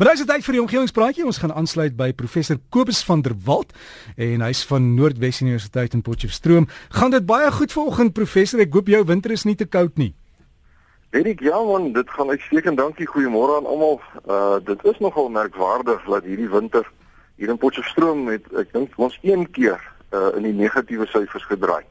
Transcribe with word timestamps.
Maar 0.00 0.14
dis 0.16 0.24
tyd 0.24 0.44
vir 0.46 0.56
die 0.56 0.60
omgewingspraatjie. 0.62 1.24
Ons 1.28 1.38
gaan 1.42 1.52
aansluit 1.52 1.92
by 1.92 2.06
professor 2.16 2.56
Kobus 2.72 3.02
van 3.04 3.20
der 3.20 3.34
Walt 3.44 3.74
en 4.16 4.40
hy's 4.40 4.62
van 4.64 4.86
Noordwes 4.96 5.42
Universiteit 5.44 5.92
in 5.92 6.00
Potchefstroom. 6.00 6.70
Gaan 6.96 7.12
dit 7.12 7.26
baie 7.28 7.50
goed 7.52 7.74
vanoggend 7.76 8.14
professor? 8.16 8.62
Ek 8.64 8.72
hoop 8.72 8.88
jou 8.88 9.02
winter 9.04 9.34
is 9.36 9.44
nie 9.44 9.58
te 9.60 9.66
koud 9.68 10.00
nie. 10.00 10.14
Erik, 11.12 11.44
ja 11.44 11.60
man, 11.60 11.90
dit 11.92 12.16
gaan 12.16 12.32
uitstekend. 12.32 12.80
Dankie. 12.80 13.10
Goeiemôre 13.12 13.58
aan 13.58 13.68
almal. 13.68 14.00
Uh 14.24 14.56
dit 14.64 14.88
is 14.88 15.04
nogal 15.04 15.28
merkwaardig 15.28 16.08
dat 16.08 16.24
hierdie 16.24 16.48
winter 16.48 16.88
hier 17.36 17.52
in 17.52 17.60
Potchefstroom 17.60 18.24
met 18.30 18.48
ek 18.56 18.72
dink 18.72 18.96
ons 18.96 19.20
een 19.20 19.44
keer 19.52 19.84
uh 20.16 20.30
in 20.40 20.48
die 20.48 20.56
negatiewe 20.64 21.10
syfers 21.12 21.44
gedraai. 21.52 21.84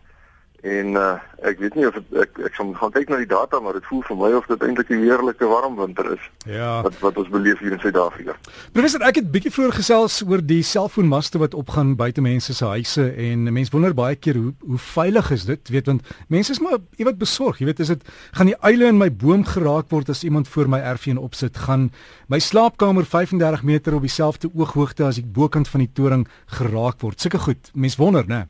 En 0.62 0.88
uh, 1.00 1.14
ek 1.48 1.60
weet 1.64 1.76
nie 1.80 1.86
of 1.88 1.96
het, 1.96 2.08
ek 2.20 2.40
ek 2.50 2.56
sal 2.58 2.74
gaan 2.76 2.92
kyk 2.92 3.12
na 3.12 3.20
die 3.22 3.30
data 3.30 3.62
maar 3.64 3.78
dit 3.78 3.86
voel 3.88 4.02
vir 4.10 4.18
my 4.20 4.32
of 4.36 4.48
dit 4.50 4.64
eintlik 4.68 4.90
'n 4.92 5.06
heerlike 5.08 5.46
warm 5.48 5.78
winter 5.80 6.12
is. 6.12 6.24
Ja. 6.44 6.82
Wat 6.84 7.00
wat 7.00 7.18
ons 7.18 7.30
beleef 7.32 7.60
hier 7.64 7.72
in 7.72 7.80
Suid-Afrika. 7.80 8.36
Professor, 8.76 9.02
ek 9.08 9.22
het 9.22 9.32
bietjie 9.32 9.52
vroeër 9.52 9.78
gesels 9.80 10.20
oor 10.28 10.44
die 10.44 10.64
selfoonmaste 10.64 11.40
wat 11.40 11.54
opgaan 11.54 11.96
buite 11.96 12.22
mense 12.22 12.54
se 12.54 12.66
huise 12.66 13.08
en 13.16 13.54
mense 13.54 13.72
wonder 13.72 13.94
baie 13.94 14.16
keer 14.16 14.36
hoe 14.36 14.54
hoe 14.60 14.78
veilig 14.78 15.32
is 15.32 15.46
dit? 15.46 15.70
Weet 15.70 15.86
want 15.86 16.02
mense 16.28 16.52
is 16.52 16.60
maar 16.60 16.78
iewat 16.98 17.18
besorg. 17.18 17.60
Jy 17.60 17.66
weet, 17.66 17.80
is 17.80 17.88
dit 17.88 18.04
gaan 18.32 18.52
die 18.52 18.60
eile 18.60 18.92
in 18.92 18.98
my 18.98 19.10
boom 19.12 19.46
geraak 19.46 19.90
word 19.90 20.10
as 20.10 20.24
iemand 20.24 20.48
voor 20.48 20.68
my 20.68 20.80
erfie 20.80 21.16
opsit 21.20 21.58
gaan 21.58 21.92
my 22.28 22.40
slaapkamer 22.40 23.06
35 23.06 23.64
meter 23.64 23.96
op 23.96 24.02
dieselfde 24.02 24.50
ooghoogte 24.54 25.04
as 25.04 25.18
ek 25.18 25.32
bokant 25.34 25.68
van 25.68 25.80
die 25.80 25.92
toring 25.94 26.28
geraak 26.46 27.02
word. 27.02 27.22
Sulke 27.22 27.40
goed. 27.40 27.72
Mense 27.74 27.98
wonder, 27.98 28.28
né? 28.28 28.48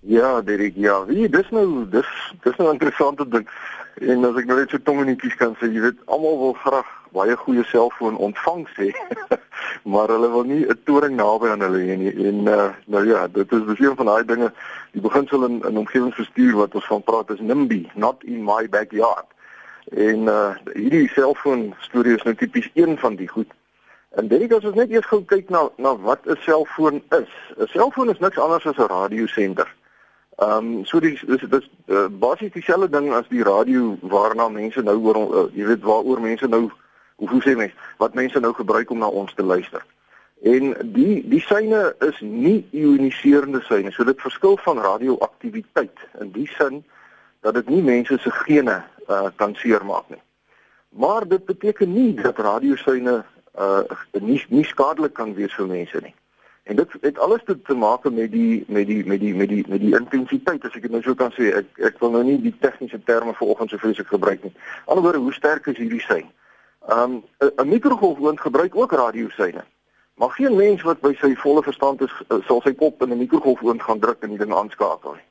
Ja, 0.00 0.40
Derek, 0.40 0.76
ja. 0.76 1.04
Wie 1.06 1.28
dis 1.28 1.50
nou 1.50 1.88
dis 1.90 2.06
dis 2.42 2.56
nou 2.56 2.72
interessante 2.72 3.28
ding. 3.28 3.48
En 3.94 4.24
as 4.24 4.36
ek 4.38 4.46
nou 4.46 4.58
net 4.58 4.70
so 4.70 4.78
tongenetjies 4.78 5.34
kan 5.40 5.56
sê, 5.58 5.66
jy 5.74 5.82
weet, 5.82 5.98
almal 6.06 6.36
wil 6.38 6.52
graag 6.62 6.86
baie 7.16 7.34
goeie 7.40 7.64
selfoon 7.66 8.18
ontvang 8.22 8.62
sê. 8.76 8.92
maar 9.92 10.12
hulle 10.14 10.30
wil 10.30 10.46
nie 10.46 10.62
'n 10.66 10.78
toring 10.86 11.16
naby 11.16 11.50
aan 11.50 11.64
hulle 11.66 11.82
hê 11.82 11.96
nie. 11.98 12.12
En 12.30 12.46
uh, 12.46 12.68
nou 12.86 13.02
ja, 13.08 13.26
dit 13.26 13.52
is 13.52 13.64
besig 13.64 13.96
van 13.96 14.06
daai 14.06 14.24
dinge, 14.24 14.52
die 14.92 15.02
beginsel 15.02 15.44
in 15.44 15.62
in 15.66 15.82
omgewingsbestuur 15.82 16.54
wat 16.62 16.74
ons 16.74 16.86
van 16.86 17.02
praat 17.02 17.30
is 17.30 17.40
NIMBY, 17.40 17.90
not 17.94 18.22
in 18.24 18.44
my 18.44 18.68
backyard. 18.68 19.26
En 19.90 20.28
uh 20.28 20.54
hierdie 20.74 21.08
selfoon 21.08 21.74
storie 21.80 22.14
is 22.14 22.22
nou 22.22 22.34
tipies 22.34 22.70
een 22.74 22.98
van 22.98 23.16
die 23.16 23.28
goed. 23.28 23.50
En 24.14 24.28
dit 24.28 24.52
as 24.52 24.64
ons 24.64 24.74
net 24.74 24.90
eers 24.90 25.06
gou 25.06 25.24
kyk 25.24 25.50
na 25.50 25.68
na 25.76 25.96
wat 25.96 26.26
'n 26.26 26.38
selfoon 26.46 27.02
is. 27.10 27.32
'n 27.56 27.66
Selfoon 27.66 28.10
is 28.10 28.18
niks 28.18 28.38
anders 28.38 28.66
as 28.66 28.76
'n 28.76 28.92
radiosender. 28.94 29.68
Ehm 30.38 30.66
um, 30.66 30.84
so 30.84 31.00
dis 31.00 31.20
dis 31.26 31.42
dis 31.50 31.70
uh, 31.86 32.06
basies 32.08 32.52
dieselfde 32.54 32.88
ding 32.88 33.08
as 33.14 33.26
die 33.28 33.42
radio 33.42 33.96
waarna 34.00 34.48
mense 34.48 34.82
nou 34.86 34.94
oor 35.02 35.16
uh, 35.18 35.40
jy 35.50 35.64
weet 35.66 35.82
waaroor 35.82 36.20
mense 36.22 36.46
nou 36.46 36.68
hoe 37.18 37.28
hoe 37.28 37.40
sê 37.42 37.56
mens 37.58 37.74
wat 37.98 38.14
mense 38.14 38.38
nou 38.40 38.52
gebruik 38.54 38.90
om 38.94 39.00
na 39.02 39.08
ons 39.08 39.34
te 39.34 39.42
luister. 39.42 39.82
En 40.42 40.76
die 40.94 41.16
die 41.26 41.40
syne 41.42 41.80
is 42.06 42.20
nie 42.20 42.60
ioniserende 42.70 43.64
syne. 43.66 43.90
So 43.90 44.06
dit 44.06 44.22
verskil 44.22 44.54
van 44.62 44.78
radioaktiwiteit 44.78 46.06
in 46.22 46.30
die 46.30 46.46
sin 46.54 46.84
dat 47.42 47.58
dit 47.58 47.74
nie 47.74 47.82
mense 47.82 48.18
se 48.22 48.30
gene 48.30 48.78
uh, 49.08 49.26
kan 49.42 49.58
seermaak 49.58 50.06
nie. 50.14 50.22
Maar 50.88 51.26
dit 51.28 51.44
beteken 51.44 51.92
nie 51.92 52.14
dat 52.14 52.38
radiosyne 52.38 53.24
uh, 53.58 53.82
nie 54.22 54.38
nie 54.48 54.64
skadelik 54.64 55.18
kan 55.18 55.34
wees 55.34 55.58
vir 55.58 55.66
mense 55.66 56.06
nie. 56.06 56.14
En 56.68 56.76
dit 56.76 56.88
het 57.00 57.18
alles 57.18 57.40
te, 57.44 57.62
te 57.62 57.74
maak 57.74 58.10
met 58.10 58.32
die 58.32 58.64
met 58.66 58.86
die 58.86 59.06
met 59.06 59.20
die 59.20 59.34
met 59.34 59.48
die 59.48 59.64
met 59.68 59.80
die 59.80 59.94
intensiteit 59.96 60.64
as 60.64 60.74
ek 60.76 60.82
dit 60.84 60.92
nou 60.92 61.00
so 61.02 61.16
kan 61.16 61.32
sê. 61.32 61.48
Ek 61.56 61.80
ek 61.88 61.96
wil 62.02 62.12
nou 62.12 62.20
nie 62.26 62.36
die 62.44 62.52
tegniese 62.60 63.00
terme 63.08 63.32
vanoggend 63.38 63.72
so 63.72 63.80
vreeslik 63.80 64.12
gebruik 64.12 64.44
nie. 64.44 64.52
Anderswoorde, 64.84 65.22
hoe 65.24 65.32
sterk 65.32 65.70
is 65.72 65.80
hierdie 65.80 66.02
sein? 66.04 66.28
Um 66.92 67.22
'n 67.40 67.68
mikrogolfoond 67.72 68.40
gebruik 68.40 68.76
ook 68.76 68.92
radiosyne. 68.92 69.64
Maar 70.20 70.30
geen 70.36 70.56
mens 70.56 70.82
wat 70.82 71.00
by 71.00 71.14
sy 71.16 71.32
volle 71.40 71.62
verstand 71.62 72.04
is 72.04 72.14
sal 72.44 72.60
sy 72.60 72.74
kop 72.74 73.02
in 73.02 73.16
'n 73.16 73.24
mikrogolfoond 73.24 73.82
gaan 73.82 74.04
druk 74.04 74.22
en 74.22 74.36
die 74.36 74.44
ding 74.44 74.52
aanskakel 74.52 75.16
nie. 75.16 75.28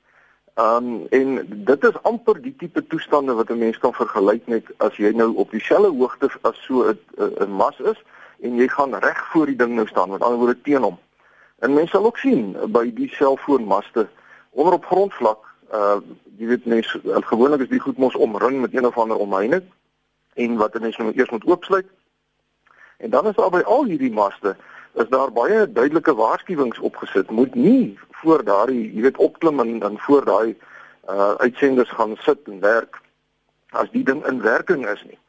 Um 0.58 1.06
en 1.10 1.46
dit 1.70 1.84
is 1.84 2.02
amper 2.02 2.42
die 2.42 2.56
tipe 2.58 2.88
toestande 2.88 3.34
wat 3.34 3.50
'n 3.50 3.61
mens 3.61 3.78
kan 3.78 3.94
vergelyk 3.94 4.48
met 4.48 4.66
as 4.78 4.98
jy 4.98 5.14
nou 5.14 5.36
op 5.36 5.52
dieselfde 5.52 5.94
hoogte 5.94 6.30
as 6.42 6.58
so 6.66 6.90
'n 6.90 7.52
mas 7.52 7.80
is 7.80 8.02
en 8.42 8.56
jy 8.56 8.67
gaan 8.67 8.95
reg 8.95 9.28
voor 9.32 9.45
die 9.45 9.56
ding 9.56 9.76
nou 9.76 9.88
staan 9.88 10.10
met 10.10 10.22
ander 10.22 10.40
woorde 10.40 10.61
teen 10.61 10.82
hom. 10.82 10.98
En 11.60 11.73
mense 11.73 11.95
sal 11.95 12.06
ook 12.06 12.18
sien 12.18 12.56
by 12.72 12.94
die 12.94 13.10
selfoonmaste 13.10 14.08
onder 14.50 14.73
op 14.73 14.86
grondvlak, 14.86 15.44
uh 15.73 16.00
jy 16.38 16.45
weet 16.52 16.66
mense 16.70 17.00
uh, 17.02 17.18
gewoonlik 17.26 17.64
is 17.66 17.72
die 17.72 17.82
goed 17.82 17.98
mos 17.98 18.16
omring 18.16 18.60
met 18.62 18.76
een 18.76 18.86
of 18.86 18.98
ander 18.98 19.18
omheining 19.18 19.64
en 20.38 20.58
wat 20.58 20.78
mense 20.80 21.02
nou 21.02 21.14
eers 21.16 21.30
moet 21.34 21.46
oopsluit. 21.50 21.88
En 22.98 23.10
dan 23.10 23.28
is 23.28 23.36
daar 23.36 23.50
by 23.50 23.64
al 23.66 23.86
hierdie 23.90 24.14
maste 24.14 24.54
is 24.94 25.10
daar 25.10 25.32
baie 25.32 25.72
duidelike 25.72 26.14
waarskuwings 26.16 26.80
opgesit. 26.80 27.30
Moet 27.30 27.56
nie 27.56 27.98
voor 28.22 28.44
daardie, 28.44 28.94
jy 28.94 29.02
weet, 29.02 29.17
opklim 29.17 29.60
en 29.60 29.80
dan 29.80 30.00
voor 30.00 30.26
daai 30.26 30.56
uh 31.10 31.34
uitsenders 31.38 31.90
gaan 31.90 32.16
sit 32.20 32.40
en 32.46 32.60
werk 32.60 33.02
as 33.70 33.90
die 33.92 34.04
ding 34.04 34.26
in 34.28 34.42
werking 34.42 34.86
is 34.88 35.04
nie. 35.10 35.20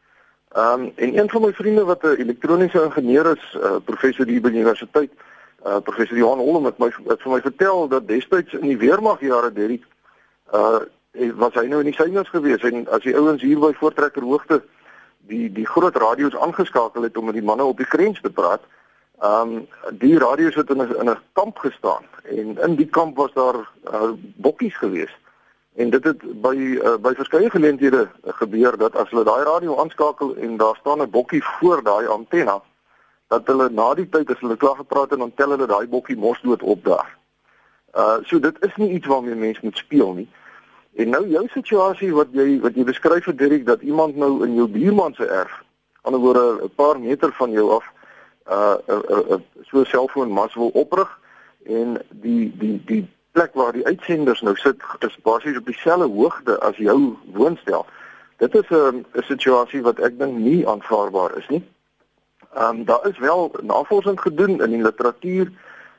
Um 0.57 0.93
en 0.97 1.19
een 1.19 1.31
van 1.31 1.43
my 1.43 1.53
vriende 1.53 1.85
wat 1.85 2.03
'n 2.03 2.21
elektroniese 2.21 2.85
ingenieur 2.85 3.37
is, 3.37 3.57
uh, 3.61 3.77
professor 3.85 4.27
hier 4.27 4.41
by 4.41 4.51
die 4.51 4.61
universiteit, 4.61 5.13
uh, 5.67 5.81
professor 5.81 6.17
Johan 6.17 6.39
Holm 6.39 6.65
het 6.65 6.79
my 6.79 6.91
het 7.09 7.23
vir 7.23 7.33
my 7.33 7.41
vertel 7.41 7.89
dat 7.89 8.09
destyds 8.09 8.53
in 8.53 8.69
die 8.69 8.79
weermag 8.79 9.21
jare 9.21 9.53
Derrick 9.53 9.87
uh 10.55 10.81
was 11.35 11.55
hy 11.55 11.65
nou 11.67 11.81
in 11.81 11.89
die 11.91 11.97
synes 11.97 12.29
gewees 12.31 12.63
en 12.63 12.85
as 12.95 13.03
die 13.03 13.17
ouens 13.17 13.43
hier 13.43 13.59
by 13.59 13.73
voortrekker 13.75 14.23
hoogte 14.23 14.63
die 15.27 15.49
die 15.53 15.67
groot 15.67 15.97
radio's 15.97 16.37
aangeskakel 16.37 17.03
het 17.03 17.17
om 17.17 17.25
met 17.25 17.35
die 17.35 17.45
manne 17.45 17.65
op 17.65 17.77
die 17.77 17.89
grens 17.89 18.21
te 18.21 18.31
praat. 18.31 18.63
Um 19.25 19.67
die 19.99 20.19
radio's 20.19 20.55
het 20.55 20.71
in 20.71 20.83
'n 20.83 20.95
in 21.01 21.11
'n 21.11 21.19
kamp 21.33 21.59
gestaan 21.59 22.05
en 22.23 22.59
in 22.59 22.77
die 22.77 22.87
kamp 22.87 23.17
was 23.17 23.33
daar 23.33 23.59
uh, 23.93 24.13
bokkies 24.37 24.77
gewees. 24.77 25.17
En 25.75 25.91
dit 25.91 26.05
het 26.05 26.41
by 26.43 26.55
uh, 26.55 26.97
by 26.97 27.13
verskeie 27.15 27.51
geleenthede 27.51 28.09
gebeur 28.25 28.77
dat 28.79 28.97
as 28.97 29.11
hulle 29.11 29.25
daai 29.25 29.45
radio 29.45 29.79
aanskakel 29.81 30.37
en 30.37 30.57
daar 30.57 30.77
staan 30.81 31.03
'n 31.03 31.11
bokkie 31.11 31.45
voor 31.45 31.83
daai 31.83 32.07
antenna, 32.07 32.63
dat 33.29 33.47
hulle 33.47 33.69
na 33.71 33.95
die 33.95 34.09
tyd 34.09 34.31
as 34.31 34.41
hulle 34.41 34.57
klaar 34.57 34.77
gepraat 34.77 35.11
het 35.11 35.19
en 35.19 35.27
dan 35.27 35.35
tel 35.35 35.51
hulle 35.55 35.67
daai 35.67 35.89
bokkie 35.89 36.17
mos 36.17 36.41
dood 36.43 36.63
op 36.63 36.85
daar. 36.85 37.11
Uh 37.97 38.19
so 38.25 38.41
dit 38.41 38.57
is 38.65 38.77
nie 38.77 38.91
iets 38.91 39.07
waarmee 39.07 39.35
mense 39.35 39.61
moet 39.63 39.77
speel 39.77 40.13
nie. 40.13 40.29
En 40.99 41.09
nou 41.15 41.29
jou 41.29 41.45
situasie 41.53 42.13
wat 42.15 42.33
jy 42.33 42.61
wat 42.65 42.75
jy 42.75 42.85
beskryf 42.89 43.29
vir 43.29 43.37
Dirk 43.37 43.67
dat 43.67 43.85
iemand 43.87 44.17
nou 44.17 44.45
in 44.47 44.55
jou 44.55 44.67
buurman 44.69 45.15
se 45.15 45.27
erf, 45.27 45.63
anderswoorde 46.03 46.65
'n 46.65 46.75
paar 46.75 47.01
meter 47.01 47.33
van 47.33 47.51
jou 47.51 47.71
af 47.77 47.85
uh 48.51 48.75
'n 48.87 48.93
uh, 48.93 49.17
uh, 49.17 49.31
uh, 49.31 49.41
so 49.69 49.81
'n 49.81 49.85
selfoonmas 49.85 50.55
wil 50.55 50.69
oprig 50.69 51.19
en 51.65 52.01
die 52.11 52.53
die 52.59 52.83
die 52.85 53.09
plek 53.33 53.55
waar 53.55 53.73
die 53.73 53.87
uitsenders 53.87 54.41
nou 54.41 54.57
sit 54.57 54.83
is 54.99 55.19
basies 55.23 55.59
op 55.59 55.67
dieselfde 55.67 56.07
hoogte 56.07 56.61
as 56.61 56.77
jou 56.77 57.17
woonstel. 57.33 57.87
Dit 58.37 58.55
is 58.55 58.69
'n 58.71 59.05
'n 59.13 59.23
situasie 59.23 59.83
wat 59.83 59.99
ek 59.99 60.19
dink 60.19 60.39
nie 60.39 60.69
aanvaarbaar 60.69 61.37
is 61.37 61.49
nie. 61.49 61.65
Ehm 62.55 62.77
um, 62.77 62.85
daar 62.85 63.09
is 63.09 63.19
wel 63.19 63.55
navorsing 63.63 64.21
gedoen 64.21 64.63
in 64.63 64.71
die 64.71 64.83
literatuur 64.83 65.53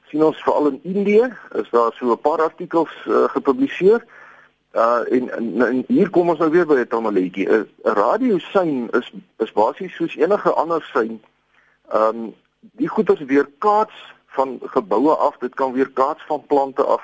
sien 0.10 0.24
ons 0.24 0.42
veral 0.44 0.68
in 0.68 0.80
Indië 0.84 1.28
is 1.62 1.70
daar 1.70 1.94
so 1.94 2.12
'n 2.12 2.22
paar 2.22 2.42
artikels 2.42 2.94
uh, 3.08 3.24
gepubliseer. 3.30 4.06
Uh 4.74 5.02
en, 5.10 5.30
en, 5.30 5.62
en 5.62 5.84
hier 5.88 6.10
kom 6.10 6.30
ons 6.30 6.40
nou 6.40 6.52
weer 6.52 6.66
by 6.66 6.74
'n 6.74 6.88
tamaletjie. 6.88 7.50
'n 7.50 7.70
Radiosein 7.84 8.90
is 8.92 9.14
is 9.38 9.52
basies 9.52 9.96
soos 9.96 10.16
enige 10.16 10.54
ander 10.54 10.90
sein. 10.94 11.22
Ehm 11.90 12.16
um, 12.16 12.36
die 12.60 12.88
goeders 12.88 13.20
weer 13.20 13.50
kaats 13.58 14.16
van 14.28 14.60
geboue 14.62 15.16
af, 15.16 15.38
dit 15.38 15.54
kan 15.54 15.74
weer 15.74 15.90
kaats 15.90 16.24
van 16.28 16.44
plante 16.48 16.84
af. 16.84 17.04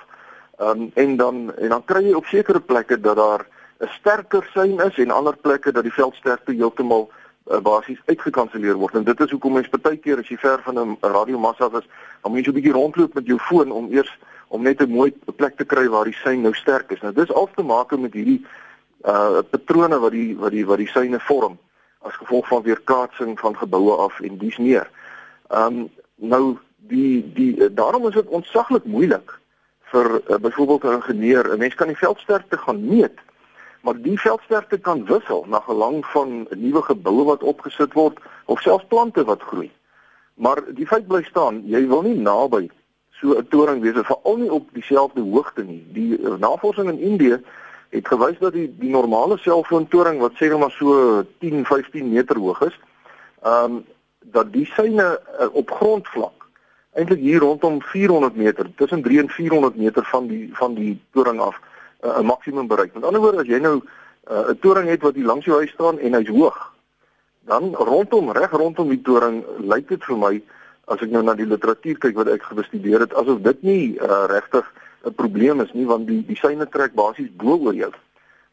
Ehm 0.58 0.70
um, 0.70 0.92
en 0.94 1.16
dan 1.16 1.56
en 1.56 1.70
dan 1.70 1.86
kry 1.86 2.04
jy 2.04 2.14
op 2.14 2.26
sekere 2.26 2.60
plekke 2.60 3.00
dat 3.00 3.16
daar 3.16 3.48
'n 3.80 3.88
sterker 3.88 4.50
sein 4.54 4.80
is 4.80 4.98
en 4.98 5.12
ander 5.12 5.38
plekke 5.38 5.72
dat 5.72 5.84
die 5.84 5.94
veldsterkte 5.94 6.52
heeltemal 6.52 7.12
uh, 7.52 7.60
basies 7.62 8.02
uitgekanselleer 8.06 8.76
word. 8.76 8.96
En 8.96 9.04
dit 9.04 9.20
is 9.20 9.32
hoekom 9.32 9.54
mens 9.54 9.70
baie 9.70 9.98
keer 9.98 10.20
as 10.20 10.30
jy 10.30 10.38
ver 10.38 10.62
van 10.66 10.80
'n 10.80 10.98
radiomassa 11.02 11.70
is, 11.78 11.88
dan 12.22 12.32
moet 12.32 12.46
jy 12.46 12.52
'n 12.52 12.58
bietjie 12.60 12.74
rondloop 12.74 13.14
met 13.14 13.26
jou 13.26 13.40
foon 13.40 13.72
om 13.72 13.92
eers 13.92 14.18
om 14.48 14.62
net 14.62 14.82
'n 14.82 14.90
mooi 14.90 15.14
plek 15.36 15.58
te 15.58 15.66
kry 15.66 15.88
waar 15.88 16.06
die 16.06 16.18
sein 16.24 16.42
nou 16.42 16.54
sterk 16.54 16.92
is. 16.92 17.02
Nou 17.02 17.14
dis 17.14 17.32
al 17.32 17.50
te 17.56 17.64
maak 17.64 17.98
met 17.98 18.14
hierdie 18.14 18.46
uh 19.06 19.42
patrone 19.50 20.00
wat 20.00 20.12
die 20.12 20.38
wat 20.38 20.52
die 20.52 20.66
wat 20.66 20.78
die 20.78 20.88
seine 20.88 21.20
vorm 21.20 21.58
as 22.02 22.16
gevolg 22.16 22.48
van 22.48 22.62
weerkaatsing 22.62 23.40
van 23.40 23.58
geboue 23.58 23.96
af 23.96 24.20
en 24.20 24.38
dies 24.38 24.58
meer. 24.58 24.90
Um 25.50 25.90
nou 26.16 26.58
die 26.78 27.32
die 27.34 27.74
daarom 27.74 28.08
is 28.08 28.14
dit 28.14 28.28
ontsaglik 28.28 28.86
moeilik 28.86 29.40
vir 29.92 30.22
uh, 30.30 30.38
byvoorbeeld 30.38 30.84
'n 30.84 30.98
ingenieur. 31.00 31.54
'n 31.54 31.58
Mens 31.58 31.76
kan 31.76 31.88
die 31.88 31.98
veldsterkte 31.98 32.58
gaan 32.58 32.88
meet 32.88 33.20
maar 33.86 33.98
die 34.02 34.18
veldsterkte 34.20 34.78
kan 34.78 35.06
wissel 35.06 35.44
na 35.48 35.60
gelang 35.62 36.00
van 36.14 36.48
nuwe 36.58 36.82
geboue 36.82 37.26
wat 37.30 37.44
opgesit 37.44 37.94
word 37.94 38.18
of 38.46 38.62
selfs 38.62 38.88
plante 38.90 39.24
wat 39.24 39.42
groei. 39.42 39.70
Maar 40.34 40.64
die 40.74 40.88
feit 40.90 41.06
bly 41.08 41.22
staan, 41.28 41.62
jy 41.70 41.84
wil 41.92 42.02
nie 42.08 42.18
naby 42.18 42.66
so 43.20 43.38
'n 43.38 43.48
toring 43.54 43.82
wees 43.82 44.00
veral 44.10 44.38
nie 44.38 44.52
op 44.52 44.74
dieselfde 44.74 45.22
hoogte 45.22 45.64
nie. 45.64 45.84
Die 45.94 46.18
uh, 46.18 46.34
navorsing 46.40 46.90
in 46.90 47.00
Indië 47.00 47.38
het 47.90 48.08
gewys 48.08 48.40
dat 48.40 48.54
die 48.54 48.68
die 48.80 48.90
normale 48.90 49.38
selfoontoring 49.38 50.20
wat 50.20 50.34
sê 50.34 50.50
net 50.50 50.60
maar 50.60 50.72
so 50.72 51.24
10, 51.40 51.66
15 51.66 52.10
meter 52.10 52.38
hoog 52.38 52.62
is, 52.62 52.80
ehm 53.44 53.64
um, 53.64 53.86
dat 54.20 54.52
die 54.54 54.66
syne 54.66 55.20
uh, 55.40 55.48
op 55.54 55.72
grondvlak 55.72 56.50
eintlik 56.94 57.20
hier 57.20 57.40
rondom 57.40 57.82
400 57.82 58.36
meter, 58.36 58.66
tussen 58.76 59.02
3 59.02 59.20
en 59.20 59.30
400 59.30 59.76
meter 59.76 60.04
van 60.06 60.28
die 60.28 60.50
van 60.54 60.74
die 60.74 61.00
toring 61.12 61.40
af 61.40 61.60
uh, 62.06 62.20
'n 62.20 62.26
maksimum 62.26 62.68
bereik. 62.68 62.94
Met 62.94 63.04
ander 63.04 63.22
woorde, 63.22 63.42
as 63.42 63.48
jy 63.48 63.60
nou 63.60 63.76
'n 63.76 63.84
uh, 64.32 64.54
toring 64.62 64.90
het 64.90 65.02
wat 65.02 65.16
hier 65.16 65.26
langs 65.26 65.46
jou 65.46 65.58
huis 65.58 65.72
staan 65.72 66.00
en 66.00 66.14
hy's 66.14 66.30
hoog, 66.30 66.74
dan 67.46 67.76
rondom 67.76 68.32
reg 68.32 68.52
rondom 68.52 68.90
die 68.90 69.02
toring 69.02 69.44
lyk 69.60 69.88
dit 69.88 70.04
vir 70.04 70.18
my 70.18 70.42
as 70.86 71.02
ek 71.02 71.10
nou 71.10 71.22
na 71.24 71.34
die 71.34 71.46
literatuur 71.50 71.98
kyk 72.02 72.16
wat 72.16 72.30
ek 72.30 72.46
gebestudeer 72.50 73.06
het 73.06 73.14
asof 73.14 73.42
dit 73.46 73.62
nie 73.62 73.84
uh, 73.98 74.26
regtig 74.30 74.66
'n 75.06 75.14
probleem 75.14 75.62
is 75.62 75.74
nie 75.74 75.86
want 75.86 76.08
die 76.08 76.22
die 76.26 76.38
syne 76.38 76.66
trek 76.70 76.94
basies 76.94 77.30
bo 77.38 77.58
oor 77.58 77.74
jou. 77.74 77.92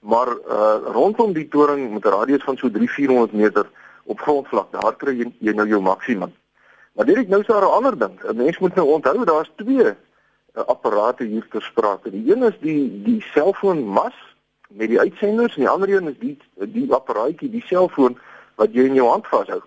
Maar 0.00 0.28
uh, 0.28 0.78
rondom 0.92 1.32
die 1.32 1.48
toring 1.48 1.92
met 1.92 2.04
'n 2.04 2.14
radius 2.16 2.44
van 2.44 2.56
so 2.56 2.68
3-400 2.68 3.32
meter 3.32 3.66
op 4.04 4.20
grondvlak, 4.20 4.72
daar 4.72 4.96
kry 4.96 5.14
jy, 5.16 5.32
jy 5.38 5.52
nou 5.52 5.68
jou 5.68 5.80
maksimum. 5.80 6.32
Maar 6.92 7.06
dit 7.06 7.16
is 7.16 7.28
nou 7.28 7.42
so 7.44 7.56
'n 7.56 7.74
ander 7.78 7.98
ding. 7.98 8.20
'n 8.24 8.36
Mens 8.36 8.58
moet 8.58 8.74
nou 8.74 8.86
onthou 8.88 9.24
daar's 9.24 9.50
twee 9.56 9.84
uh, 9.84 9.94
apparate 10.52 11.24
hier 11.24 11.46
ter 11.50 11.62
sprake. 11.62 12.10
Die 12.10 12.32
een 12.32 12.42
is 12.42 12.58
die 12.60 13.02
die 13.02 13.20
selfoon 13.32 13.84
mas 13.84 14.14
met 14.68 14.88
die 14.88 15.00
uitsenders 15.00 15.56
en 15.56 15.60
die 15.60 15.68
ander 15.68 15.90
een 15.90 16.08
is 16.08 16.18
die 16.18 16.38
die 16.72 16.92
apparaatjie, 16.92 17.50
die 17.50 17.64
selfoon 17.66 18.18
wat 18.60 18.72
jy 18.72 18.86
in 18.88 18.94
jou 18.94 19.08
hand 19.08 19.26
vashou. 19.26 19.60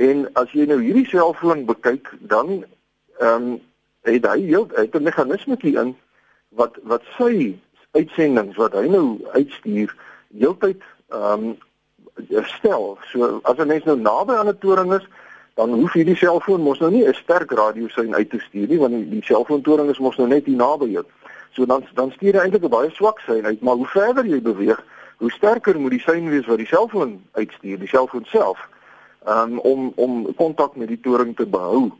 En 0.00 0.28
as 0.40 0.52
jy 0.52 0.66
nou 0.66 0.80
hierdie 0.82 1.08
selfoon 1.08 1.66
bekyk, 1.68 2.12
dan 2.20 2.64
ehm 3.20 3.50
um, 3.50 3.58
het 4.08 4.24
hy 4.24 4.40
heel 4.48 4.68
het 4.72 4.94
'n 4.96 5.02
meganisme 5.02 5.56
hier 5.60 5.80
in 5.80 5.96
wat 6.48 6.78
wat 6.82 7.02
sy 7.18 7.58
uitsendings 7.92 8.56
wat 8.56 8.72
hy 8.72 8.86
nou 8.88 9.20
uitstuur 9.32 9.94
heeltyd 10.38 10.82
ehm 11.08 11.44
um, 11.44 11.58
stel. 12.44 12.98
So 13.12 13.40
as 13.42 13.58
'n 13.58 13.66
mens 13.66 13.84
nou 13.84 13.98
naby 13.98 14.32
aan 14.32 14.48
'n 14.48 14.58
toring 14.58 14.94
is, 14.94 15.06
dan 15.60 15.74
hoef 15.76 15.92
hierdie 15.92 16.16
selfoon 16.16 16.62
mos 16.64 16.78
nou 16.80 16.90
nie 16.90 17.04
'n 17.06 17.14
sterk 17.14 17.50
radiosein 17.52 18.14
uit 18.14 18.30
te 18.30 18.38
stuur 18.40 18.68
nie 18.68 18.78
want 18.78 18.94
die 19.10 19.24
selfoontoring 19.24 19.90
is 19.90 19.98
mos 19.98 20.16
nou 20.16 20.28
net 20.28 20.46
hier 20.46 20.56
naby 20.56 20.88
jou. 20.96 21.04
So 21.52 21.66
dan 21.66 21.84
dan 21.94 22.12
stuur 22.16 22.34
hy 22.34 22.44
eintlik 22.44 22.64
'n 22.64 22.76
baie 22.76 22.90
swak 22.90 23.20
sein 23.20 23.44
uit, 23.44 23.60
maar 23.60 23.74
hoe 23.74 23.86
verder 23.86 24.24
jy 24.26 24.40
beweeg, 24.40 24.80
hoe 25.18 25.30
sterker 25.30 25.80
moet 25.80 25.90
die 25.90 26.06
sein 26.06 26.30
wees 26.30 26.46
wat 26.46 26.58
die 26.58 26.66
selfoon 26.66 27.20
uitstuur, 27.32 27.78
die 27.78 27.88
selfoon 27.88 28.24
self, 28.24 28.58
um, 29.28 29.58
om 29.58 29.92
om 29.96 30.34
kontak 30.34 30.76
met 30.76 30.88
die 30.88 31.00
toring 31.00 31.36
te 31.36 31.46
behou. 31.46 31.92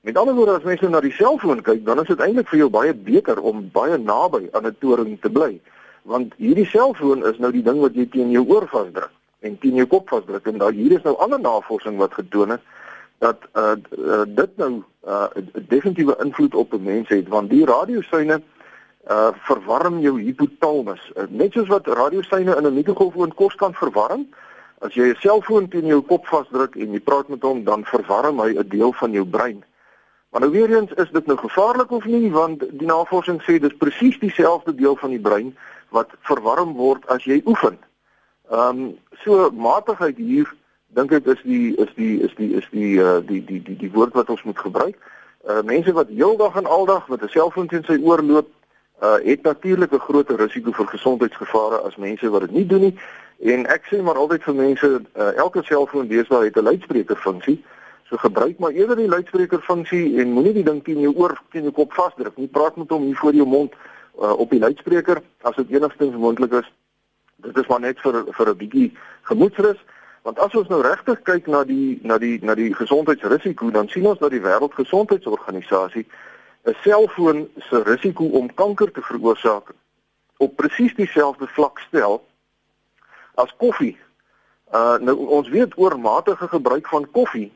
Met 0.00 0.18
ander 0.18 0.34
woorde, 0.34 0.56
as 0.56 0.62
mens 0.62 0.80
nou 0.80 0.90
na 0.90 1.00
die 1.00 1.12
selfoon 1.12 1.62
kyk, 1.62 1.84
dan 1.84 2.00
is 2.00 2.06
dit 2.06 2.20
eintlik 2.20 2.48
vir 2.48 2.58
jou 2.58 2.70
baie 2.70 2.94
beter 2.94 3.40
om 3.40 3.70
baie 3.72 3.98
naby 3.98 4.48
aan 4.52 4.66
'n 4.66 4.76
toring 4.78 5.20
te 5.20 5.30
bly, 5.30 5.60
want 6.02 6.34
hierdie 6.36 6.66
selfoon 6.66 7.24
is 7.24 7.38
nou 7.38 7.52
die 7.52 7.62
ding 7.62 7.80
wat 7.80 7.94
jy 7.94 8.06
teen 8.06 8.30
jou 8.30 8.44
oor 8.48 8.68
vasdruk 8.68 9.10
en 9.40 9.58
teen 9.58 9.74
jou 9.74 9.86
kop 9.86 10.08
vasdruk 10.08 10.46
en 10.46 10.58
daar 10.58 10.72
hier 10.72 10.92
is 10.92 11.02
nou 11.02 11.16
ander 11.16 11.40
navorsing 11.40 11.96
wat 11.96 12.14
getoon 12.14 12.50
het 12.50 12.60
dat 13.18 13.38
uh, 13.54 13.72
uh 13.98 14.22
dit 14.26 14.56
nou 14.56 14.82
uh 15.06 15.26
'n 15.34 15.66
definitiewe 15.68 16.16
invloed 16.24 16.54
op 16.54 16.72
'n 16.72 16.82
mens 16.82 17.08
het 17.08 17.28
want 17.28 17.50
die 17.50 17.64
radiosyne 17.64 18.42
uh 19.10 19.28
verwarm 19.32 20.00
jou 20.00 20.20
hypothalamus. 20.20 21.12
Uh, 21.14 21.22
net 21.28 21.52
soos 21.52 21.68
wat 21.68 21.86
radiosyne 21.86 22.56
in 22.56 22.66
'n 22.66 22.74
mikrogolfoon 22.74 23.34
kos 23.34 23.54
kan 23.54 23.74
verwarm, 23.74 24.26
as 24.78 24.94
jy 24.94 25.08
'n 25.08 25.16
selfoon 25.18 25.68
teen 25.68 25.86
jou 25.86 26.00
kop 26.00 26.26
vasdruk 26.26 26.76
en 26.76 26.92
jy 26.92 27.00
praat 27.00 27.28
met 27.28 27.42
hom, 27.42 27.64
dan 27.64 27.84
verwarm 27.84 28.40
hy 28.40 28.58
'n 28.58 28.68
deel 28.68 28.92
van 28.92 29.12
jou 29.12 29.24
brein. 29.24 29.64
Maar 30.30 30.40
nou 30.40 30.50
weer 30.52 30.76
eens, 30.76 30.92
is 30.92 31.10
dit 31.10 31.26
nou 31.26 31.38
gevaarlik 31.38 31.90
of 31.90 32.04
nie? 32.04 32.30
Want 32.30 32.60
die 32.70 32.86
navorsing 32.86 33.42
sê 33.42 33.58
dis 33.58 33.76
presies 33.76 34.18
dieselfde 34.18 34.74
deel 34.74 34.96
van 34.96 35.10
die 35.10 35.20
brein 35.20 35.56
wat 35.88 36.10
verwarm 36.20 36.72
word 36.72 37.06
as 37.06 37.24
jy 37.24 37.42
oefen. 37.46 37.78
Ehm 38.50 38.68
um, 38.68 38.98
so 39.24 39.50
matigheid 39.50 40.16
hier 40.16 40.54
dink 40.96 41.12
ek 41.12 41.26
is 41.26 41.42
die 41.44 41.76
is 41.76 41.92
die 41.96 42.14
is 42.24 42.34
die 42.36 42.50
is 42.56 42.66
die 42.72 42.96
uh 42.96 43.20
die 43.20 43.42
die 43.44 43.60
die 43.62 43.76
die 43.76 43.92
woord 43.92 44.16
wat 44.16 44.30
ons 44.32 44.42
moet 44.48 44.58
gebruik. 44.58 44.96
Uh 45.44 45.62
mense 45.62 45.92
wat 45.92 46.08
heeldag 46.08 46.56
en 46.56 46.66
aldag 46.66 47.08
met 47.08 47.22
'n 47.22 47.28
selfoon 47.28 47.68
teen 47.68 47.84
sy 47.84 47.98
oor 48.02 48.22
loop, 48.22 48.48
uh 49.02 49.18
het 49.24 49.42
natuurlik 49.42 49.92
'n 49.92 50.06
groter 50.08 50.36
risiko 50.36 50.72
vir 50.72 50.86
gesondheidsgevare 50.86 51.78
as 51.86 51.96
mense 51.96 52.30
wat 52.30 52.40
dit 52.40 52.50
nie 52.50 52.66
doen 52.66 52.80
nie. 52.80 52.94
En 53.40 53.66
ek 53.66 53.82
sê 53.90 54.02
maar 54.02 54.16
altyd 54.16 54.42
vir 54.42 54.54
mense, 54.54 54.88
uh, 55.14 55.36
elke 55.36 55.62
selfoon 55.62 56.08
deesdae 56.08 56.44
het 56.44 56.56
'n 56.56 56.62
luidspreker 56.62 57.16
funksie. 57.16 57.64
So 58.08 58.16
gebruik 58.16 58.58
maar 58.58 58.70
eerder 58.70 58.96
die 58.96 59.08
luidspreker 59.08 59.60
funksie 59.60 60.20
en 60.20 60.32
moenie 60.32 60.52
die 60.52 60.64
ding 60.64 60.84
teen 60.84 61.00
jou 61.00 61.14
oor 61.16 61.40
teen 61.50 61.62
jou 61.62 61.72
kop 61.72 61.92
vasdruk 61.92 62.36
nie. 62.36 62.46
Praat 62.48 62.76
met 62.76 62.88
hom 62.88 63.02
hier 63.02 63.16
voor 63.16 63.34
jou 63.34 63.46
mond 63.46 63.72
uh, 64.22 64.38
op 64.38 64.50
die 64.50 64.60
luidspreker 64.60 65.22
as 65.42 65.56
dit 65.56 65.70
enigstens 65.70 66.16
moontlik 66.16 66.52
is. 66.52 66.72
Dit 67.36 67.56
is 67.56 67.66
maar 67.66 67.80
net 67.80 68.00
vir 68.00 68.24
vir 68.30 68.48
'n 68.48 68.56
bietjie 68.56 68.92
gemoedsrus. 69.22 69.78
Want 70.26 70.38
as 70.42 70.54
ons 70.58 70.66
nou 70.66 70.80
regtig 70.82 71.20
kyk 71.22 71.46
na 71.46 71.60
die 71.62 72.00
na 72.02 72.16
die 72.18 72.40
na 72.42 72.56
die 72.58 72.72
gesondheidsrisiko, 72.74 73.68
dan 73.70 73.86
sien 73.88 74.08
ons 74.10 74.18
dat 74.18 74.32
die 74.34 74.42
Wêreldgesondheidsorganisasie 74.42 76.02
'n 76.66 76.74
selfoon 76.82 77.46
se 77.68 77.82
risiko 77.86 78.24
om 78.40 78.54
kanker 78.54 78.90
te 78.92 79.02
veroorsaak 79.06 79.70
op 80.42 80.56
presies 80.56 80.94
dieselfde 80.94 81.46
vlak 81.46 81.78
stel 81.78 82.24
as 83.34 83.54
koffie. 83.56 83.94
Uh 84.74 84.98
nou 84.98 85.16
ons 85.38 85.48
weet 85.48 85.78
oormatige 85.78 86.48
gebruik 86.48 86.88
van 86.88 87.10
koffie 87.10 87.52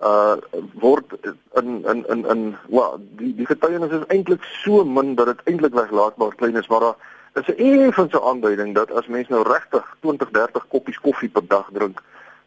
uh 0.00 0.36
word 0.78 1.18
in 1.58 1.82
in 1.90 2.06
in 2.06 2.26
in 2.26 2.56
wel 2.68 3.00
die 3.18 3.34
die 3.34 3.46
getuienis 3.46 3.90
is 3.98 4.06
eintlik 4.06 4.46
so 4.62 4.84
min 4.84 5.14
dat 5.14 5.26
dit 5.26 5.42
eintlik 5.44 5.74
weglaatbaar 5.74 6.34
klein 6.34 6.56
is 6.56 6.66
maar 6.66 6.80
daar 6.80 6.96
is 7.32 7.46
'n 7.46 7.80
effense 7.86 8.22
aanduiding 8.22 8.74
dat 8.74 8.90
as 8.92 9.06
mens 9.06 9.28
nou 9.28 9.42
regtig 9.42 9.96
20 10.00 10.30
30 10.30 10.66
koppies 10.68 11.00
koffie 11.00 11.28
per 11.28 11.46
dag 11.46 11.68
drink 11.72 12.02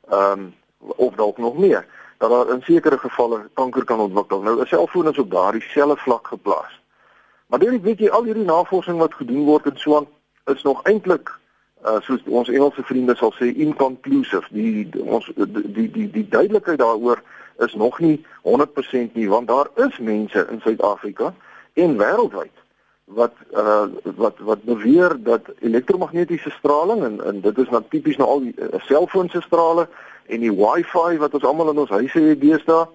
ehm 0.10 0.40
um, 0.40 0.54
of 0.78 1.16
dalk 1.16 1.38
nog 1.38 1.58
meer 1.58 1.86
dat 2.18 2.30
daar 2.30 2.50
in 2.50 2.62
sekere 2.62 2.98
gevalle 2.98 3.50
kanker 3.54 3.84
kan 3.84 4.00
ontwikkel. 4.00 4.42
Nou 4.42 4.62
'n 4.62 4.66
selfoon 4.66 5.10
is 5.10 5.18
op 5.18 5.32
daardie 5.32 5.62
selfe 5.62 6.02
vlak 6.02 6.28
geplaas. 6.28 6.82
Maar 7.48 7.60
dit 7.60 7.82
weet 7.82 8.00
jy 8.00 8.10
al 8.10 8.24
hierdie 8.24 8.44
navorsing 8.44 8.98
wat 8.98 9.14
gedoen 9.14 9.46
word 9.46 9.66
en 9.66 9.78
so 9.78 9.96
aan 9.96 10.08
is 10.46 10.62
nog 10.62 10.84
eintlik 10.84 11.40
uh 11.86 12.00
soos 12.02 12.22
ons 12.26 12.50
Engelse 12.50 12.84
vriende 12.84 13.16
sal 13.16 13.34
sê 13.34 13.46
inconclusive. 13.56 14.48
Die, 14.50 14.90
die 14.90 15.04
ons 15.04 15.32
die 15.36 15.72
die 15.72 15.92
die, 15.92 16.10
die 16.12 16.28
duidelikheid 16.28 16.80
daaroor 16.80 17.22
is 17.58 17.74
nog 17.74 18.00
nie 18.00 18.26
100% 18.42 19.14
nie 19.14 19.30
want 19.30 19.48
daar 19.48 19.68
is 19.76 19.98
mense 19.98 20.48
in 20.50 20.60
Suid-Afrika 20.62 21.34
en 21.74 21.98
wêreldwyd 21.98 22.65
wat 23.06 23.34
uh 23.54 23.86
wat 24.16 24.40
wat 24.40 24.64
beweer 24.64 25.16
dat 25.24 25.42
elektromagnetiese 25.60 26.50
straling 26.50 27.04
en 27.04 27.24
en 27.26 27.42
dit 27.42 27.58
is 27.58 27.70
nou 27.70 27.84
tipies 27.90 28.18
nou 28.18 28.30
al 28.30 28.40
die 28.40 28.54
uh, 28.58 28.68
selfoon 28.88 29.30
se 29.30 29.42
strale 29.42 29.88
en 30.26 30.40
die 30.40 30.56
wifi 30.56 31.18
wat 31.18 31.34
ons 31.34 31.44
almal 31.44 31.70
in 31.70 31.78
ons 31.78 31.90
huise 31.90 32.20
het 32.20 32.42
deesdae 32.42 32.88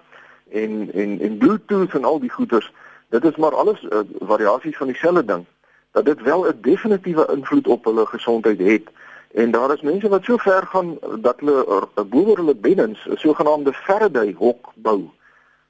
en 0.50 0.92
en 0.92 1.20
en 1.20 1.38
bluetooth 1.38 1.94
en 1.94 2.04
al 2.04 2.20
die 2.20 2.30
goeders 2.30 2.72
dit 3.08 3.24
is 3.24 3.36
maar 3.36 3.54
alles 3.54 3.82
uh, 3.82 4.00
variasies 4.20 4.76
van 4.76 4.86
dieselfde 4.86 5.24
ding 5.24 5.46
dat 5.90 6.04
dit 6.04 6.22
wel 6.22 6.46
'n 6.46 6.58
definitiewe 6.60 7.28
invloed 7.36 7.66
op 7.66 7.84
hulle 7.84 8.06
gesondheid 8.06 8.58
het. 8.58 8.88
En 9.32 9.50
daar 9.50 9.72
is 9.72 9.80
mense 9.80 10.08
wat 10.08 10.24
so 10.24 10.36
ver 10.36 10.66
gaan 10.66 10.98
dat 11.20 11.40
hulle 11.40 11.64
uh, 11.66 12.04
bo 12.04 12.34
hulle 12.34 12.54
beddens 12.54 13.06
'n 13.06 13.16
sogenaamde 13.16 13.72
Faraday 13.72 14.34
hok 14.38 14.72
bou. 14.74 15.10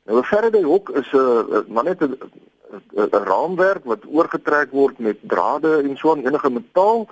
Nou 0.05 0.19
'n 0.19 0.25
Faraday 0.25 0.63
hok 0.63 0.89
is 0.89 1.13
'n 1.13 1.17
uh, 1.17 1.59
maar 1.69 1.85
net 1.85 2.03
'n 2.03 2.19
'n 2.71 3.25
raamwerk 3.25 3.85
wat 3.85 4.07
oorgetrek 4.07 4.71
word 4.71 4.99
met 4.99 5.19
drade 5.23 5.83
en 5.83 5.97
so 5.97 6.15
'n 6.15 6.27
enige 6.27 6.51
metaal. 6.51 7.09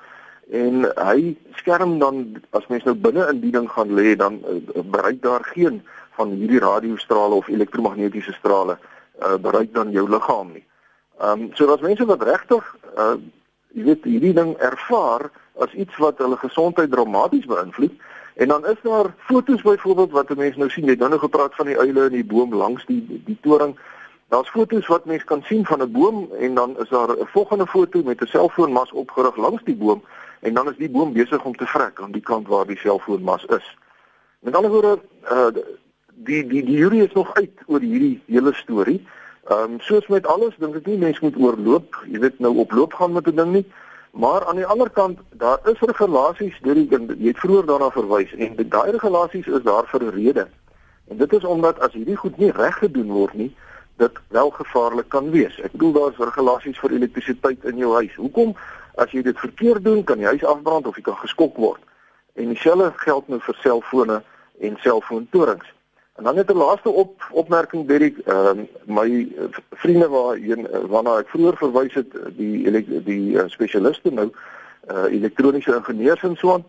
En 0.51 0.93
hy 0.97 1.37
skerm 1.51 1.99
dan 1.99 2.41
as 2.51 2.67
mens 2.67 2.85
nou 2.85 2.95
binne 2.95 3.29
in 3.29 3.41
die 3.41 3.51
ding 3.51 3.71
gaan 3.71 3.93
lê 3.95 4.17
dan 4.17 4.41
uh, 4.45 4.83
bereik 4.83 5.23
daar 5.23 5.45
geen 5.45 5.83
van 6.11 6.31
hierdie 6.31 6.59
radiostrale 6.59 7.35
of 7.35 7.49
elektromagnetiese 7.49 8.33
strale 8.33 8.79
uh, 9.23 9.35
bereik 9.35 9.75
dan 9.75 9.91
jou 9.91 10.09
liggaam 10.09 10.53
nie. 10.53 10.65
Ehm 11.21 11.41
um, 11.41 11.51
so 11.53 11.73
as 11.73 11.81
mense 11.81 12.05
wat 12.05 12.23
regtig 12.23 12.77
uh 12.97 13.17
jy 13.77 13.85
weet 13.85 14.05
hierdie 14.05 14.33
ding 14.33 14.57
ervaar 14.57 15.31
as 15.59 15.73
iets 15.73 15.97
wat 15.97 16.19
hulle 16.19 16.37
gesondheid 16.37 16.91
dramaties 16.91 17.45
beïnvloed. 17.47 17.93
En 18.35 18.49
dan 18.49 18.67
is 18.67 18.81
daar 18.83 19.15
fotos 19.19 19.63
byvoorbeeld 19.63 20.11
wat 20.11 20.37
mense 20.37 20.59
nou 20.59 20.71
sien. 20.71 20.85
Jy 20.85 20.91
het 20.91 21.09
nou 21.09 21.19
gepraat 21.19 21.55
van 21.55 21.67
die 21.67 21.79
uile 21.79 22.07
in 22.07 22.13
die 22.13 22.25
boom 22.25 22.55
langs 22.55 22.87
die 22.87 23.03
die 23.27 23.39
toring 23.43 23.77
Daar's 24.29 24.51
foto's 24.51 24.87
wat 24.87 25.05
mense 25.05 25.25
kan 25.25 25.43
sien 25.43 25.65
van 25.67 25.83
'n 25.83 25.93
boom 25.93 26.29
en 26.39 26.55
dan 26.55 26.79
is 26.79 26.89
daar 26.89 27.11
'n 27.11 27.27
volgende 27.27 27.67
foto 27.67 28.03
met 28.03 28.21
'n 28.21 28.27
selfoonmas 28.27 28.93
opgerig 28.93 29.37
langs 29.37 29.63
die 29.65 29.77
boom 29.77 30.03
en 30.41 30.55
dan 30.55 30.71
is 30.71 30.77
die 30.77 30.91
boom 30.91 31.13
besig 31.13 31.45
om 31.45 31.57
te 31.57 31.67
vrek 31.67 32.01
aan 32.01 32.13
die 32.13 32.23
kant 32.23 32.49
waar 32.49 32.67
die 32.67 32.79
selfoonmas 32.79 33.45
is. 33.45 33.77
Met 34.39 34.55
ander 34.55 34.71
woorde, 34.71 35.01
uh 35.33 35.47
die 36.15 36.47
die 36.47 36.65
die 36.65 36.77
jury 36.77 37.01
is 37.01 37.13
nog 37.13 37.35
uit 37.35 37.51
oor 37.67 37.81
hierdie 37.81 38.23
hele 38.27 38.55
storie. 38.55 39.07
Ehm 39.45 39.73
um, 39.73 39.81
soos 39.81 40.07
met 40.07 40.27
alles 40.27 40.57
dink 40.59 40.77
ek 40.77 40.87
nie 40.87 40.99
mense 40.99 41.25
moet 41.25 41.37
oorloop, 41.37 42.05
jy 42.07 42.19
weet 42.19 42.39
nou 42.39 42.57
oploop 42.57 42.93
gaan 42.95 43.13
met 43.13 43.27
'n 43.27 43.37
ding 43.37 43.53
nie. 43.53 43.67
Maar 44.11 44.47
aan 44.47 44.57
die 44.57 44.67
ander 44.67 44.91
kant, 44.91 45.19
daar 45.31 45.59
is 45.65 45.81
regulasies 45.81 46.59
deur 46.61 46.75
die 46.75 46.89
jy 46.91 47.27
het 47.27 47.39
vroeër 47.39 47.67
daarna 47.67 47.91
verwys 47.91 48.33
en 48.35 48.57
daai 48.57 48.91
regulasies 48.91 49.47
is 49.47 49.63
daar 49.63 49.87
vir 49.87 50.03
'n 50.03 50.11
rede. 50.11 50.49
En 51.09 51.17
dit 51.17 51.33
is 51.33 51.45
omdat 51.45 51.81
as 51.81 51.93
hierdie 51.93 52.17
goed 52.17 52.37
nie 52.37 52.51
reg 52.51 52.79
gedoen 52.79 53.11
word 53.11 53.35
nie, 53.35 53.57
dit 53.99 54.19
wel 54.35 54.51
gevaarlik 54.51 55.09
kan 55.09 55.31
wees. 55.31 55.57
Ek 55.61 55.73
bedoel 55.73 55.93
daar's 55.93 56.21
regulasies 56.23 56.79
vir 56.79 56.95
elektrisiteit 56.97 57.65
in 57.65 57.81
jou 57.83 57.95
huis. 57.95 58.15
Hoekom 58.15 58.55
as 58.95 59.11
jy 59.15 59.23
dit 59.23 59.39
verkeerd 59.39 59.85
doen, 59.85 60.05
kan 60.05 60.19
die 60.19 60.31
huis 60.31 60.45
afbrand 60.45 60.87
of 60.87 60.97
jy 60.97 61.03
kan 61.07 61.19
geskok 61.23 61.57
word. 61.57 61.83
En 62.35 62.53
dieselfde 62.53 62.93
geld 63.03 63.29
nou 63.29 63.41
vir 63.43 63.59
selfone 63.63 64.23
en 64.61 64.79
selfoontorings. 64.83 65.75
En 66.19 66.25
dan 66.25 66.35
net 66.35 66.51
'n 66.51 66.57
laaste 66.57 66.89
op 66.89 67.29
opmerking 67.31 67.87
Derek, 67.87 68.19
ehm 68.19 68.59
uh, 68.59 68.65
my 68.87 69.29
vriende 69.71 70.09
waarheen 70.09 70.67
waarna 70.91 71.19
ek 71.19 71.29
vroeër 71.29 71.57
verwys 71.57 71.95
het, 71.95 72.11
die 72.37 72.71
die, 72.71 73.03
die 73.03 73.35
uh, 73.35 73.45
spesialiste 73.47 74.11
nou 74.11 74.31
uh 74.91 75.05
elektroniese 75.05 75.75
ingenieurs 75.75 76.23
en 76.23 76.37
so 76.37 76.53
aan, 76.53 76.65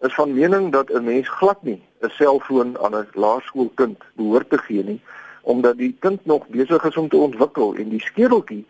is 0.00 0.14
van 0.14 0.34
mening 0.34 0.72
dat 0.72 0.90
'n 0.90 1.04
mens 1.04 1.28
glad 1.28 1.62
nie 1.62 1.82
'n 2.00 2.10
selfoon 2.10 2.78
aan 2.78 2.94
'n 2.94 3.08
laerskoolkind 3.12 4.02
behoort 4.16 4.50
te 4.50 4.58
gee 4.58 4.84
nie, 4.84 5.00
omdat 5.48 5.78
die 5.80 5.96
kind 6.04 6.26
nog 6.26 6.46
besig 6.52 6.84
is 6.84 6.96
om 6.96 7.08
te 7.08 7.16
ontwikkel 7.16 7.74
en 7.80 7.88
die 7.88 8.02
skedeltjie 8.04 8.64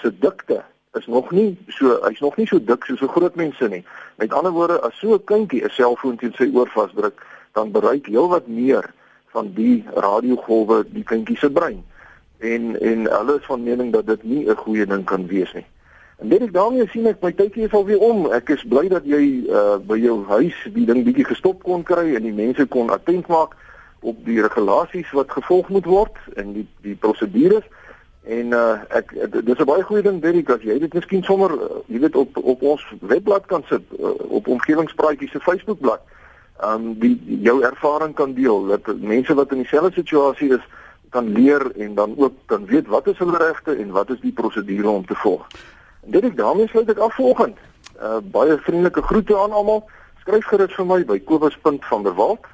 se 0.00 0.12
dikte 0.18 0.60
is 0.98 1.06
nog 1.06 1.30
nie 1.32 1.56
so 1.72 1.96
hy's 2.04 2.20
nog 2.20 2.36
nie 2.36 2.46
so 2.46 2.60
dik 2.60 2.84
soos 2.84 3.00
'n 3.00 3.14
groot 3.14 3.34
mense 3.34 3.68
nie. 3.68 3.84
Met 4.16 4.32
ander 4.32 4.52
woorde, 4.52 4.80
as 4.80 4.98
so 4.98 5.14
'n 5.14 5.24
kindjie 5.24 5.64
'n 5.64 5.70
selfoon 5.70 6.16
teen 6.16 6.32
sy 6.36 6.50
oor 6.54 6.68
vasdruk, 6.68 7.16
dan 7.52 7.72
bereik 7.72 8.06
heelwat 8.06 8.46
meer 8.46 8.92
van 9.32 9.52
die 9.54 9.84
radiogolwe 9.94 10.84
die 10.88 11.04
kindjie 11.04 11.36
se 11.36 11.50
brein. 11.50 11.84
En 12.38 12.80
en 12.80 13.08
hulle 13.16 13.38
is 13.38 13.46
van 13.46 13.62
mening 13.62 13.92
dat 13.92 14.06
dit 14.06 14.22
nie 14.22 14.48
'n 14.48 14.56
goeie 14.56 14.86
ding 14.86 15.04
kan 15.04 15.26
wees 15.26 15.52
nie. 15.52 15.66
En 16.18 16.28
net 16.28 16.42
ek 16.42 16.52
daarmee 16.52 16.88
sien 16.88 17.06
ek 17.06 17.22
my 17.22 17.32
tydjie 17.32 17.64
is 17.64 17.72
al 17.72 17.84
weer 17.84 17.98
om. 17.98 18.26
Ek 18.32 18.48
is 18.48 18.64
bly 18.64 18.88
dat 18.88 19.04
jy 19.04 19.48
uh 19.48 19.78
by 19.78 19.96
jou 19.96 20.24
huis 20.24 20.68
die 20.74 20.86
ding 20.86 21.04
bietjie 21.04 21.24
gestop 21.24 21.62
kon 21.62 21.82
kry 21.82 22.14
en 22.14 22.22
die 22.22 22.32
mense 22.32 22.66
kon 22.66 22.90
attent 22.90 23.26
maak 23.26 23.56
op 24.02 24.24
die 24.24 24.40
regulasies 24.42 25.10
wat 25.10 25.30
gevolg 25.30 25.68
moet 25.68 25.84
word 25.84 26.18
en 26.34 26.52
die 26.52 26.66
die 26.82 26.94
prosedures. 26.94 27.64
En 28.22 28.54
uh 28.54 28.78
ek 28.88 29.14
dis 29.30 29.58
'n 29.58 29.64
baie 29.66 29.82
goeie 29.82 30.02
ding 30.02 30.20
Derrick 30.22 30.50
as 30.50 30.62
jy 30.62 30.78
dit 30.78 30.94
miskien 30.94 31.22
sommer 31.22 31.50
uh, 31.50 31.82
jy 31.86 31.98
weet 31.98 32.16
op 32.16 32.36
op 32.36 32.62
ons 32.62 32.82
webblad 33.00 33.46
kan 33.46 33.62
sit 33.68 33.82
uh, 33.98 34.14
op 34.28 34.46
omgewingspraatjies 34.46 35.30
se 35.30 35.40
Facebookblad. 35.40 36.00
Um 36.64 36.94
die 36.98 37.18
jou 37.42 37.62
ervaring 37.62 38.14
kan 38.14 38.34
deel 38.34 38.66
dat 38.66 38.86
mense 39.00 39.34
wat 39.34 39.52
in 39.52 39.62
dieselfde 39.62 39.92
situasie 39.92 40.52
is 40.54 40.64
kan 41.10 41.32
leer 41.32 41.70
en 41.76 41.94
dan 41.94 42.14
ook 42.16 42.32
kan 42.46 42.66
weet 42.66 42.86
wat 42.86 43.06
is 43.06 43.18
hulle 43.18 43.38
regte 43.38 43.74
en 43.74 43.90
wat 43.90 44.10
is 44.10 44.20
die 44.20 44.32
prosedure 44.32 44.88
om 44.88 45.06
te 45.06 45.14
volg. 45.14 45.46
En 46.04 46.10
dit 46.10 46.24
ek 46.24 46.36
daarmee 46.36 46.68
sluit 46.68 46.90
ek 46.90 46.98
af 46.98 47.14
volgend. 47.14 47.58
Uh 48.02 48.18
baie 48.22 48.58
vriendelike 48.58 49.02
groete 49.02 49.38
aan 49.38 49.52
almal. 49.52 49.84
Skryf 50.20 50.46
gerus 50.46 50.74
vir 50.74 50.86
my 50.86 51.04
by 51.04 51.18
kobus.vanderwalt 51.18 52.46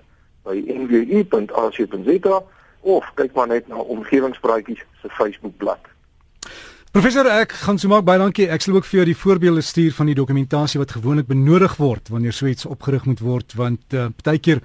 by 0.49 0.57
nwu.ac.za 0.73 2.41
of 2.89 3.07
kyk 3.19 3.37
maar 3.37 3.51
net 3.51 3.69
na 3.69 3.83
omgewingspraatjies 3.83 4.83
se 5.03 5.09
Facebookblad. 5.19 5.81
Professor 6.95 7.29
ek 7.29 7.53
gaan 7.67 7.79
so 7.79 7.91
maak 7.93 8.07
baie 8.09 8.21
dankie. 8.21 8.47
Ek 8.49 8.65
sal 8.65 8.79
ook 8.79 8.87
vir 8.89 9.03
jou 9.03 9.09
die 9.11 9.19
voorbeelde 9.19 9.63
stuur 9.63 9.93
van 9.99 10.09
die 10.09 10.17
dokumentasie 10.17 10.81
wat 10.81 10.95
gewoonlik 10.97 11.29
benodig 11.29 11.77
word 11.77 12.09
wanneer 12.09 12.33
so 12.33 12.49
iets 12.49 12.67
opgerig 12.67 13.05
moet 13.05 13.21
word 13.21 13.53
want 13.61 13.93
uh, 13.93 14.09
partykeer 14.17 14.63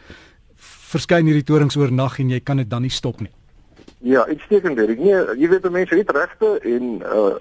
verskyn 0.93 1.27
hierdie 1.27 1.45
torings 1.47 1.75
oornag 1.75 2.19
en 2.23 2.31
jy 2.31 2.39
kan 2.39 2.61
dit 2.61 2.69
dan 2.69 2.85
nie 2.85 2.93
stop 2.93 3.19
nie. 3.19 3.31
Ja, 4.03 4.23
uitstekend 4.27 4.79
Derek. 4.79 4.99
Nee, 4.99 5.19
jy 5.39 5.49
weet 5.51 5.67
mense 5.71 5.99
het 5.99 6.15
regte 6.15 6.55
en 6.63 6.89
uh, 7.03 7.35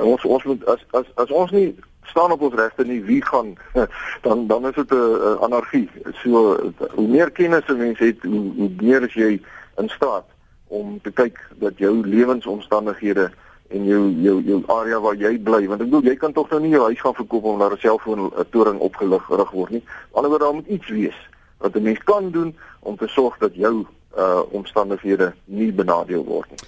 ons 0.00 0.24
ons 0.24 0.48
moet 0.48 0.66
as 0.72 0.82
as 0.96 1.08
as 1.20 1.32
ons 1.42 1.52
nie 1.56 1.68
staan 2.10 2.32
op 2.32 2.42
ons 2.46 2.54
regte 2.54 2.84
nie, 2.84 3.00
wie 3.04 3.22
gaan 3.24 3.54
dan 4.26 4.46
dan 4.46 4.66
is 4.66 4.74
dit 4.74 4.90
'n 4.90 5.38
anargie. 5.40 5.88
So 6.22 6.56
hoe 6.94 7.08
meer 7.08 7.30
kennis 7.30 7.68
'n 7.68 7.76
mens 7.76 7.98
het, 7.98 8.22
hoe, 8.22 8.52
hoe 8.56 8.70
meer 8.82 9.02
as 9.02 9.14
jy 9.14 9.40
in 9.76 9.88
staat 9.88 10.26
om 10.68 11.00
te 11.02 11.10
kyk 11.10 11.38
dat 11.58 11.78
jou 11.78 12.06
lewensomstandighede 12.06 13.30
en 13.68 13.84
jou 13.84 14.10
jou 14.10 14.42
jou 14.42 14.62
area 14.66 15.00
waar 15.00 15.16
jy 15.16 15.38
bly 15.38 15.66
want 15.66 15.80
ek 15.80 15.90
bedoel 15.90 16.10
jy 16.10 16.16
kan 16.16 16.32
tog 16.32 16.50
nou 16.50 16.60
nie 16.60 16.74
jou 16.74 16.82
huis 16.82 17.00
gaan 17.00 17.14
verkoop 17.14 17.44
om 17.44 17.58
daar 17.58 17.72
'n 17.72 17.78
selfoon 17.78 18.32
toring 18.50 18.78
opgelig 18.78 19.28
rig 19.28 19.50
word 19.50 19.70
nie. 19.70 19.84
Anderswoorde 20.10 20.44
daar 20.44 20.54
moet 20.54 20.66
iets 20.66 20.88
wees 20.88 21.18
wat 21.58 21.74
'n 21.74 21.82
mens 21.82 22.02
kan 22.04 22.30
doen 22.30 22.56
om 22.80 22.96
te 22.96 23.06
sorg 23.06 23.38
dat 23.38 23.54
jou 23.54 23.86
uh 24.18 24.42
omstandighede 24.50 25.32
nie 25.44 25.72
benadeel 25.72 26.24
word 26.24 26.50
nie. 26.50 26.58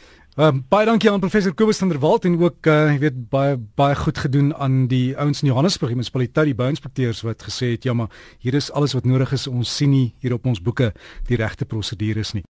Um, 0.40 0.62
baie 0.72 0.86
dankie 0.88 1.10
aan 1.10 1.20
professor 1.20 1.52
Kobus 1.52 1.76
van 1.82 1.90
der 1.92 1.98
Walt 2.00 2.24
en 2.24 2.38
ook 2.40 2.64
uh 2.64 2.86
jy 2.88 3.00
weet 3.02 3.16
baie 3.28 3.58
baie 3.76 3.96
goed 4.00 4.16
gedoen 4.16 4.54
aan 4.56 4.86
die 4.88 5.12
ouens 5.20 5.42
in 5.42 5.50
Johannesburg 5.50 5.92
munisipaliteit 5.92 6.48
die 6.48 6.56
bouinspekteurs 6.56 7.20
wat 7.20 7.44
gesê 7.44 7.74
het 7.74 7.84
ja 7.84 7.92
maar 7.92 8.08
hier 8.40 8.56
is 8.56 8.70
alles 8.72 8.96
wat 8.96 9.04
nodig 9.04 9.34
is 9.36 9.44
ons 9.46 9.76
sien 9.76 9.92
nie 9.92 10.14
hier 10.24 10.32
op 10.32 10.48
ons 10.48 10.62
boeke 10.64 10.94
die 11.28 11.36
regte 11.36 11.68
prosedures 11.68 12.32
nie. 12.32 12.46